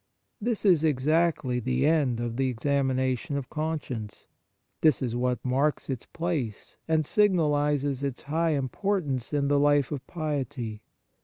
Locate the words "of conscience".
3.37-4.25